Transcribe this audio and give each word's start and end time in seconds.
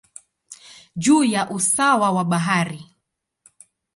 juu 1.03 1.23
ya 1.23 1.49
usawa 1.49 2.11
wa 2.11 2.23
bahari. 2.25 2.81